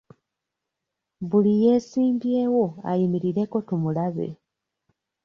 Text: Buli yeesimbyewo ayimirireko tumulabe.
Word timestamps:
Buli 1.29 1.53
yeesimbyewo 1.63 2.65
ayimirireko 2.89 3.57
tumulabe. 3.67 4.27